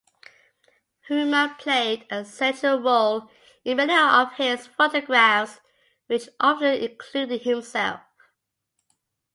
Humour 1.09 1.57
played 1.59 2.07
a 2.09 2.25
central 2.25 2.79
role 2.81 3.29
in 3.63 3.77
many 3.77 3.95
of 3.95 4.33
his 4.33 4.65
photographs 4.65 5.59
which 6.07 6.27
often 6.39 6.73
included 6.73 7.43
himself. 7.43 7.99